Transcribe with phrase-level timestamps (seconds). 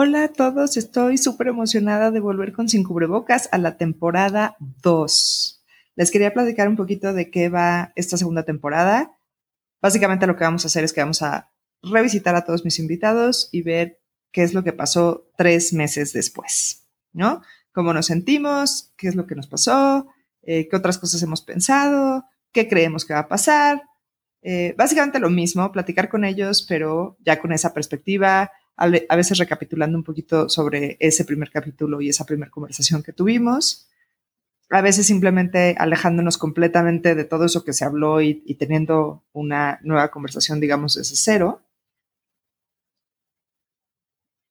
[0.00, 5.64] Hola a todos, estoy súper emocionada de volver con Sin Cubrebocas a la temporada 2.
[5.96, 9.18] Les quería platicar un poquito de qué va esta segunda temporada.
[9.82, 11.50] Básicamente lo que vamos a hacer es que vamos a
[11.82, 13.98] revisitar a todos mis invitados y ver
[14.30, 17.42] qué es lo que pasó tres meses después, ¿no?
[17.72, 20.06] Cómo nos sentimos, qué es lo que nos pasó,
[20.42, 23.82] eh, qué otras cosas hemos pensado, qué creemos que va a pasar.
[24.42, 29.98] Eh, básicamente lo mismo, platicar con ellos, pero ya con esa perspectiva, a veces recapitulando
[29.98, 33.88] un poquito sobre ese primer capítulo y esa primera conversación que tuvimos,
[34.70, 40.10] a veces simplemente alejándonos completamente de todo eso que se habló y, teniendo una nueva
[40.10, 41.62] conversación, digamos, desde cero.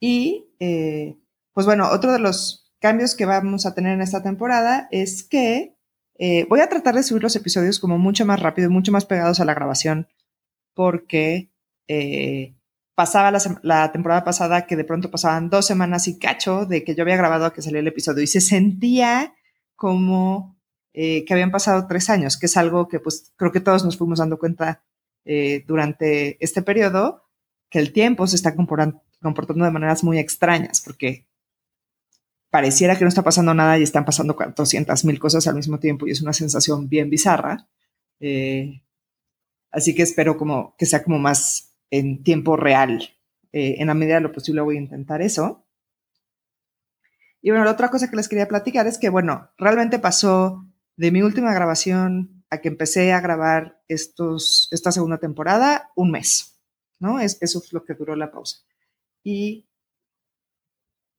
[0.00, 1.16] Y, eh,
[1.52, 5.76] pues bueno, otro de los cambios que vamos a tener en esta temporada es que
[6.16, 9.40] eh, voy a tratar de subir los episodios como mucho más rápido, mucho más pegados
[9.40, 10.06] a la grabación,
[10.74, 11.50] porque
[11.88, 12.54] eh,
[12.94, 17.02] pasaba la, temporada pasada que de pronto pasaban dos semanas y cacho de que yo
[17.02, 19.34] había grabado a que salió el episodio y se sentía
[19.74, 20.56] como
[20.92, 23.98] eh, que habían pasado tres años, que es algo que pues creo que todos nos
[23.98, 24.84] fuimos dando cuenta
[25.24, 27.24] eh, durante este periodo,
[27.68, 31.26] que el tiempo se está comportando, de maneras muy extrañas, porque
[32.50, 36.06] pareciera que no está pasando nada y están pasando 200 mil cosas al mismo tiempo
[36.06, 37.66] y es una sensación bien bizarra.
[38.20, 38.82] Eh,
[39.72, 43.16] así que espero como que sea como más en tiempo real.
[43.52, 45.64] Eh, en la medida de lo posible voy a intentar eso.
[47.40, 51.10] Y bueno, la otra cosa que les quería platicar es que, bueno, realmente pasó de
[51.10, 56.58] mi última grabación a que empecé a grabar estos, esta segunda temporada un mes,
[56.98, 57.20] ¿no?
[57.20, 58.58] Es, eso es lo que duró la pausa.
[59.22, 59.68] Y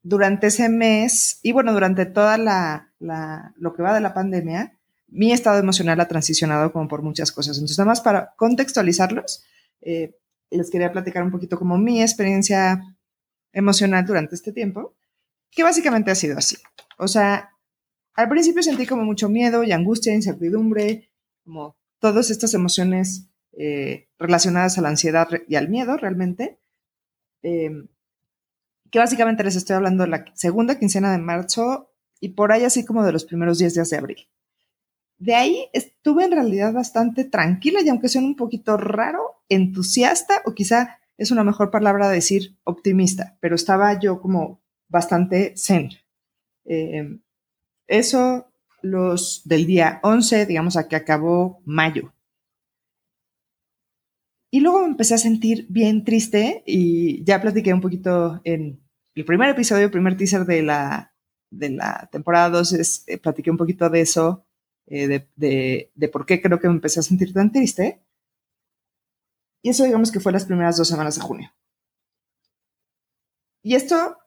[0.02, 2.94] durante ese mes, y bueno, durante toda la,
[3.56, 4.78] lo que va de la pandemia,
[5.08, 7.58] mi estado emocional ha transicionado como por muchas cosas.
[7.58, 9.44] Entonces, nada más para contextualizarlos,
[9.82, 10.18] eh,
[10.50, 12.82] les quería platicar un poquito como mi experiencia
[13.52, 14.96] emocional durante este tiempo,
[15.52, 16.58] que básicamente ha sido así.
[16.98, 17.52] O sea,
[18.14, 21.12] al principio sentí como mucho miedo y angustia, incertidumbre,
[21.44, 26.60] como todas estas emociones eh, relacionadas a la ansiedad y al miedo realmente,
[27.42, 27.88] em,
[28.92, 33.04] que básicamente les estoy hablando la segunda quincena de marzo y por ahí así como
[33.04, 34.28] de los primeros 10 días de abril.
[35.18, 40.54] De ahí estuve en realidad bastante tranquila y aunque sea un poquito raro, entusiasta o
[40.54, 45.90] quizá es una mejor palabra decir optimista, pero estaba yo como bastante zen.
[46.66, 47.20] Eh,
[47.88, 48.52] eso
[48.82, 52.14] los del día 11, digamos, a que acabó mayo.
[54.52, 58.82] Y luego me empecé a sentir bien triste y ya platiqué un poquito en
[59.16, 61.14] el primer episodio, el primer teaser de la,
[61.50, 64.46] de la temporada 2, eh, platiqué un poquito de eso
[64.88, 68.05] eh, de, por qué creo que me empecé a sentir tan triste.
[69.66, 71.50] Y eso digamos que fue las primeras dos semanas de junio.
[73.64, 74.18] Y esto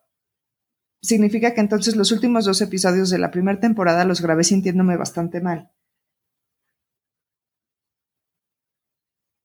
[1.01, 5.41] significa que entonces los últimos dos episodios de la primera temporada los grabé sintiéndome bastante
[5.41, 5.71] mal.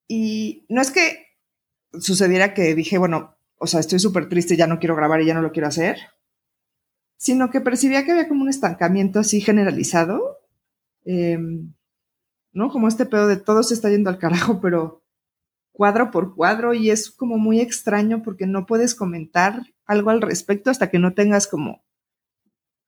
[0.07, 1.27] Y no es que
[1.99, 5.35] sucediera que dije, bueno, o sea, estoy súper triste, ya no quiero grabar y ya
[5.35, 5.97] no lo quiero hacer,
[7.17, 10.39] sino que percibía que había como un estancamiento así generalizado
[11.05, 11.73] Em,
[12.53, 12.69] ¿no?
[12.69, 15.02] Como este pedo de todo se está yendo al carajo, pero
[15.73, 20.69] cuadro por cuadro y es como muy extraño porque no puedes comentar algo al respecto
[20.69, 21.84] hasta que no tengas como,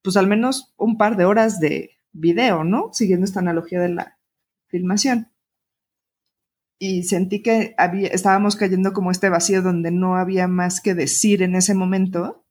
[0.02, 2.94] pues al menos un par de horas de video, ¿no?
[2.94, 4.20] Siguiendo esta analogía de la
[4.68, 5.32] filmación.
[6.78, 11.42] Y sentí que había, estábamos cayendo como este vacío donde no había más que decir
[11.42, 12.46] en ese momento.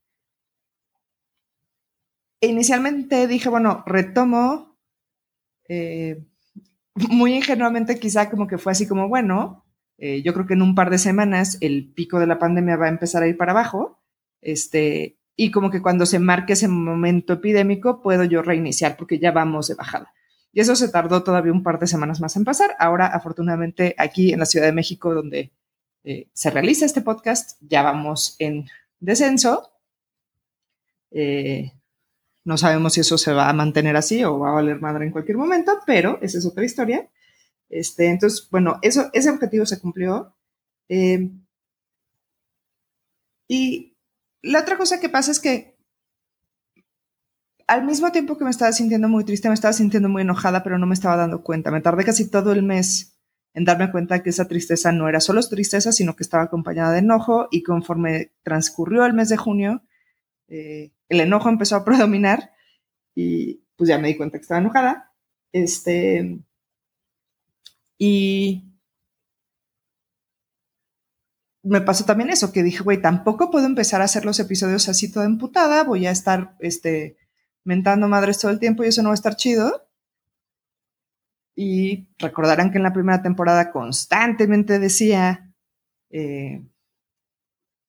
[2.41, 4.79] E inicialmente dije, bueno, retomo
[5.69, 6.27] eh,
[7.09, 9.64] muy ingenuamente quizá como que fue así como, bueno,
[9.99, 12.87] eh, yo creo que en un par de semanas el pico de la pandemia va
[12.87, 14.01] a empezar a ir para abajo,
[14.41, 19.33] este, y como que cuando se marque ese momento epidémico puedo yo reiniciar porque ya
[19.33, 20.13] vamos de bajada.
[20.53, 22.77] Y eso se tardó todavía un par de semanas más en pasar.
[22.79, 25.53] Ahora, afortunadamente, aquí en la Ciudad de México, donde
[26.05, 28.69] eh, se realiza este podcast, ya vamos en
[29.01, 29.73] descenso.
[31.11, 31.73] Eh,
[32.45, 35.11] no sabemos si eso se va a mantener así o va a valer madre en
[35.11, 37.09] cualquier momento, pero esa es otra historia.
[37.69, 40.35] Este, entonces, bueno, eso, ese objetivo se cumplió.
[40.89, 41.31] Eh,
[43.49, 43.97] y
[44.43, 45.75] la otra cosa que pasa es que
[47.67, 50.79] al mismo tiempo que me estaba sintiendo muy triste, me estaba sintiendo muy enojada, pero
[50.79, 51.71] no me estaba dando cuenta.
[51.71, 53.19] Me tardé casi todo el mes
[53.55, 56.99] en darme cuenta que esa tristeza no era solo tristeza, sino que estaba acompañada de
[56.99, 59.83] enojo y conforme transcurrió el mes de junio,
[60.49, 62.53] eh, el enojo empezó a predominar
[63.15, 65.13] y pues ya me di cuenta que estaba enojada.
[65.53, 66.41] Este,
[67.99, 68.75] y
[71.65, 75.11] me pasó también eso, que dije, güey, tampoco puedo empezar a hacer los episodios así
[75.11, 77.17] toda emputada, voy a estar, este,
[77.65, 79.89] mentando madres todo el tiempo y eso no va a estar chido.
[81.57, 85.55] Y recordarán que en la primera temporada constantemente decía
[86.11, 86.63] eh,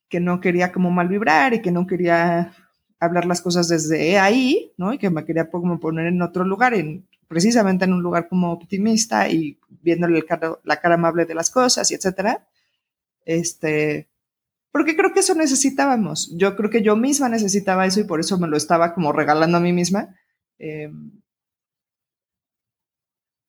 [0.09, 2.53] que no quería como mal vibrar y que no quería
[2.99, 4.93] hablar las cosas desde ahí, ¿no?
[4.93, 8.51] Y que me quería como poner en otro lugar, en, precisamente en un lugar como
[8.51, 10.23] optimista y viéndole
[10.63, 12.47] la cara amable de las cosas y etcétera.
[13.25, 14.07] Este,
[14.71, 16.31] porque creo que eso necesitábamos.
[16.35, 19.57] Yo creo que yo misma necesitaba eso y por eso me lo estaba como regalando
[19.57, 20.15] a mí misma.
[20.59, 20.91] Eh,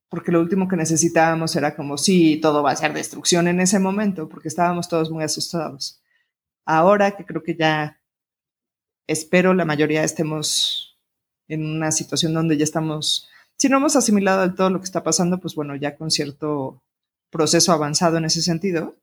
[0.09, 3.79] porque lo último que necesitábamos era como, sí, todo va a ser destrucción en ese
[3.79, 6.01] momento, porque estábamos todos muy asustados.
[6.65, 8.01] Ahora que creo que ya
[9.07, 10.99] espero la mayoría estemos
[11.49, 15.03] en una situación donde ya estamos, si no hemos asimilado del todo lo que está
[15.03, 16.83] pasando, pues bueno, ya con cierto
[17.31, 18.97] proceso avanzado en ese sentido,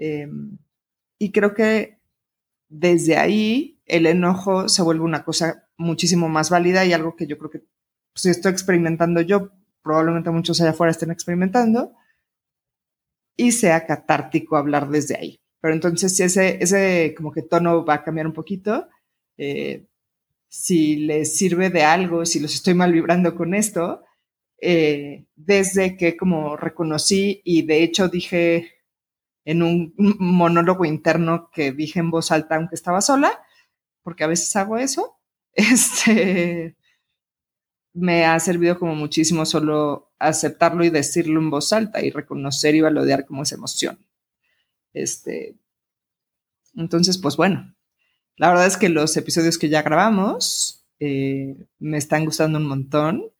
[0.00, 0.56] Em,
[1.18, 1.98] y creo que
[2.70, 7.36] desde ahí el enojo se vuelve una cosa muchísimo más válida y algo que yo
[7.36, 7.66] creo que si
[8.14, 9.50] pues, estoy experimentando yo,
[9.82, 11.92] probablemente muchos allá afuera estén experimentando,
[13.36, 15.36] y sea catártico hablar desde ahí.
[15.60, 18.88] Pero entonces ese, ese como que tono va a cambiar un poquito,
[19.36, 19.86] eh,
[20.50, 24.04] si les sirve de algo, si los estoy mal vibrando con esto,
[24.60, 28.72] eh, desde que como reconocí y de hecho dije
[29.44, 33.40] en un monólogo interno que dije en voz alta aunque estaba sola,
[34.02, 35.18] porque a veces hago eso,
[35.54, 36.76] este,
[37.92, 42.80] me ha servido como muchísimo solo aceptarlo y decirlo en voz alta y reconocer y
[42.80, 44.04] valorar como esa emoción.
[44.92, 45.56] Este,
[46.74, 47.74] entonces, pues bueno,
[48.40, 53.30] la verdad es que los episodios que ya grabamos eh, me están gustando un montón.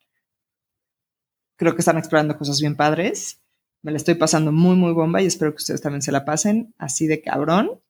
[1.57, 3.41] Creo que están explorando cosas bien padres.
[3.81, 6.75] Me la estoy pasando muy, muy bomba y espero que ustedes también se la pasen
[6.77, 7.81] así de cabrón.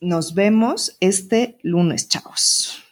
[0.00, 2.82] Nos vemos este lunes, chavos.